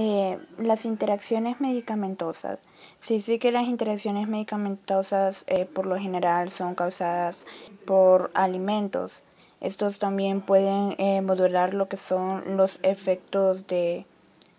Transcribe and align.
Eh, 0.00 0.38
las 0.58 0.84
interacciones 0.84 1.60
medicamentosas. 1.60 2.60
Sí, 3.00 3.20
sí 3.20 3.40
que 3.40 3.50
las 3.50 3.66
interacciones 3.66 4.28
medicamentosas 4.28 5.42
eh, 5.48 5.64
por 5.64 5.86
lo 5.86 5.98
general 5.98 6.52
son 6.52 6.76
causadas 6.76 7.48
por 7.84 8.30
alimentos. 8.34 9.24
Estos 9.60 9.98
también 9.98 10.40
pueden 10.40 10.94
eh, 10.98 11.20
modular 11.20 11.74
lo 11.74 11.88
que 11.88 11.96
son 11.96 12.56
los 12.56 12.78
efectos 12.84 13.66
de 13.66 14.06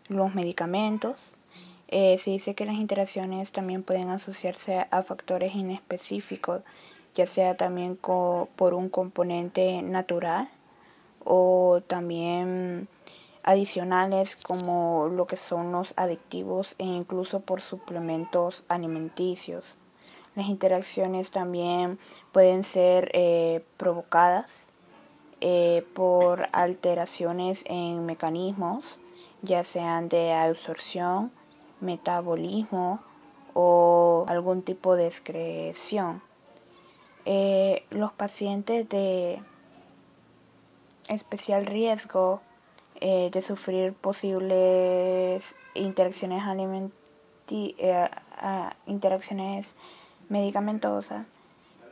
los 0.09 0.35
medicamentos. 0.35 1.15
se 1.89 2.31
dice 2.31 2.53
que 2.53 2.65
las 2.65 2.75
interacciones 2.75 3.53
también 3.53 3.83
pueden 3.83 4.09
asociarse 4.09 4.87
a 4.91 5.03
factores 5.03 5.55
inespecíficos, 5.55 6.63
ya 7.15 7.25
sea 7.25 7.55
también 7.55 7.95
por 7.95 8.73
un 8.73 8.89
componente 8.89 9.81
natural 9.83 10.49
o 11.23 11.81
también 11.87 12.89
adicionales 13.49 14.35
como 14.35 15.07
lo 15.07 15.25
que 15.25 15.35
son 15.35 15.71
los 15.71 15.95
adictivos 15.97 16.75
e 16.77 16.85
incluso 16.85 17.39
por 17.39 17.61
suplementos 17.61 18.63
alimenticios. 18.67 19.75
Las 20.35 20.47
interacciones 20.49 21.31
también 21.31 21.97
pueden 22.31 22.63
ser 22.63 23.09
eh, 23.15 23.65
provocadas 23.77 24.69
eh, 25.41 25.83
por 25.95 26.47
alteraciones 26.51 27.63
en 27.65 28.05
mecanismos, 28.05 28.99
ya 29.41 29.63
sean 29.63 30.09
de 30.09 30.31
absorción, 30.31 31.31
metabolismo 31.81 32.99
o 33.55 34.25
algún 34.27 34.61
tipo 34.61 34.95
de 34.95 35.07
excreción. 35.07 36.21
Eh, 37.25 37.83
los 37.89 38.11
pacientes 38.11 38.87
de 38.89 39.41
especial 41.07 41.65
riesgo 41.65 42.41
eh, 43.01 43.29
de 43.31 43.41
sufrir 43.41 43.93
posibles 43.93 45.55
interacciones, 45.73 46.43
eh, 47.49 48.09
interacciones 48.87 49.75
medicamentosas 50.27 51.25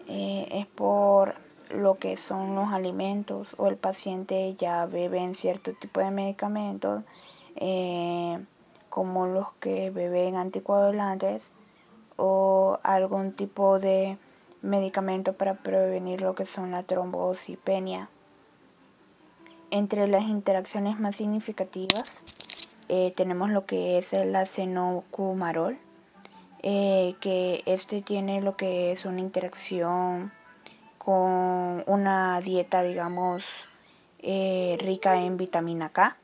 eh, 0.10 0.50
es 0.52 0.68
por 0.68 1.36
lo 1.70 1.96
que 1.96 2.18
son 2.18 2.56
los 2.56 2.74
alimentos 2.74 3.56
o 3.58 3.68
el 3.68 3.78
paciente 3.78 4.56
ya 4.56 4.86
beben 4.86 5.34
cierto 5.34 5.72
tipo 5.74 6.02
de 6.02 6.12
medicamentos 6.12 7.04
como 8.90 9.28
los 9.28 9.54
que 9.62 9.90
beben 9.90 10.36
anticoagulantes 10.36 11.54
o 12.18 12.80
algún 12.84 13.32
tipo 13.32 13.80
de 13.80 14.18
medicamento 14.62 15.34
para 15.34 15.54
prevenir 15.54 16.20
lo 16.20 16.36
que 16.36 16.46
son 16.46 16.72
la 16.72 16.84
trombocitopenia. 16.84 18.10
Entre 19.70 20.08
las 20.08 20.24
interacciones 20.24 20.98
más 20.98 21.18
significativas 21.18 22.24
eh, 22.88 23.12
tenemos 23.18 23.50
lo 23.50 23.66
que 23.66 23.98
es 23.98 24.14
el 24.14 24.34
acenocumarol, 24.34 25.78
eh, 26.64 27.16
que 27.20 27.64
este 27.66 28.02
tiene 28.02 28.42
lo 28.42 28.56
que 28.56 28.94
es 28.94 29.04
una 29.04 29.20
interacción 29.20 30.32
con 30.98 31.84
una 31.86 32.40
dieta, 32.40 32.82
digamos, 32.82 33.44
eh, 34.20 34.78
rica 34.80 35.22
en 35.22 35.36
vitamina 35.36 35.90
K. 35.90 36.16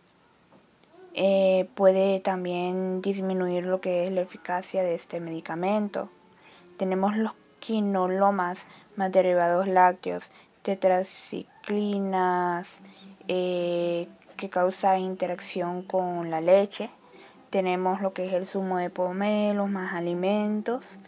puede 1.76 2.22
también 2.22 3.02
disminuir 3.02 3.66
lo 3.66 3.82
que 3.82 4.06
es 4.06 4.12
la 4.14 4.22
eficacia 4.22 4.84
de 4.84 4.96
este 4.96 5.20
medicamento. 5.20 6.08
Tenemos 6.78 7.18
los 7.18 7.34
quinolomas 7.60 8.68
más 8.96 9.12
derivados 9.12 9.68
lácteos, 9.68 10.32
tetraciclinas, 10.64 12.82
eh, 13.28 14.08
que 14.38 14.50
causa 14.50 14.98
interacción 14.98 15.84
con 15.84 16.30
la 16.30 16.42
leche. 16.42 16.90
Tenemos 17.50 18.02
lo 18.02 18.14
que 18.14 18.26
es 18.26 18.34
el 18.34 18.48
zumo 18.48 18.78
de 18.78 18.90
pomelo, 18.90 19.68
más 19.68 19.94
alimentos. 19.94 21.00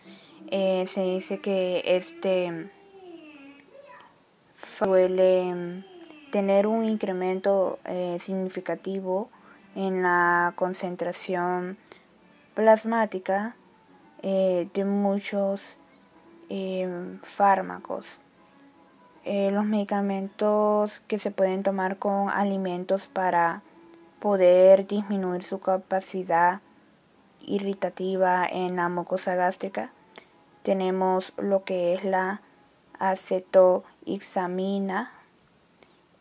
Eh, 0.47 0.85
se 0.87 1.01
dice 1.01 1.39
que 1.39 1.81
este 1.85 2.71
suele 4.77 5.83
tener 6.31 6.67
un 6.67 6.85
incremento 6.85 7.79
eh, 7.85 8.17
significativo 8.19 9.29
en 9.75 10.03
la 10.03 10.53
concentración 10.55 11.77
plasmática 12.53 13.55
de 14.23 14.85
muchos 14.85 15.77
fármacos. 17.23 18.07
Eh, 19.27 19.49
los 19.49 19.65
medicamentos 19.65 20.99
que 21.07 21.17
se 21.17 21.31
pueden 21.31 21.63
tomar 21.63 21.97
con 21.97 22.29
alimentos 22.29 23.07
para 23.07 23.63
poder 24.19 24.85
disminuir 24.85 25.41
su 25.41 25.59
capacidad 25.59 26.61
irritativa 27.41 28.45
en 28.45 28.75
la 28.75 28.87
mucosa 28.87 29.33
gástrica. 29.33 29.89
Tenemos 30.61 31.33
lo 31.37 31.63
que 31.63 31.95
es 31.95 32.03
la 32.03 32.41
acetoixamina, 32.99 35.11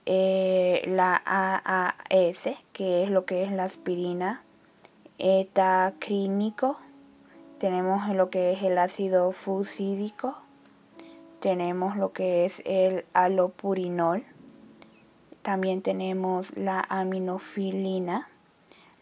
eh, 0.06 0.80
la 0.86 1.20
AAS, 1.26 2.48
que 2.72 3.02
es 3.02 3.10
lo 3.10 3.26
que 3.26 3.44
es 3.44 3.52
la 3.52 3.64
aspirina, 3.64 4.40
etacrínico, 5.18 6.78
tenemos 7.58 8.08
lo 8.08 8.30
que 8.30 8.52
es 8.52 8.62
el 8.62 8.78
ácido 8.78 9.32
fusídico, 9.32 10.38
tenemos 11.44 11.96
lo 11.98 12.14
que 12.14 12.46
es 12.46 12.62
el 12.64 13.04
alopurinol, 13.12 14.24
también 15.42 15.82
tenemos 15.82 16.56
la 16.56 16.82
aminofilina, 16.88 18.30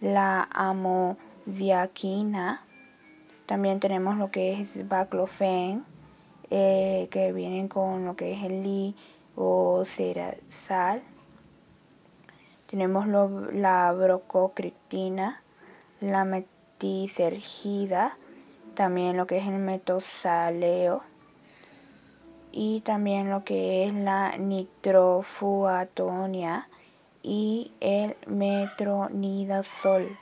la 0.01 0.49
amodiaquina, 0.51 2.65
también 3.47 3.79
tenemos 3.79 4.17
lo 4.17 4.33
que 4.33 4.61
es 4.61 4.89
baclofen, 4.89 5.85
eh, 6.51 7.07
que 7.13 7.33
vienen 7.33 7.69
con 7.69 8.07
lo 8.07 8.17
que 8.17 8.33
es 8.33 8.43
el 8.43 8.97
sal 10.51 11.01
Tenemos 12.67 13.07
la 13.53 13.93
brococriptina, 13.93 15.41
la 16.01 16.25
metisergida, 16.25 18.17
también 18.75 19.17
lo 19.17 19.29
que 19.29 19.39
es 19.39 19.47
el 19.47 19.59
metosaleo 19.59 21.12
y 22.53 22.83
también 22.83 23.31
lo 23.31 23.45
que 23.45 23.87
es 23.87 23.95
la 23.95 24.37
nitrofuatonia 24.37 26.69
y 27.23 27.73
el 27.81 28.15
metronidazol. 28.27 30.19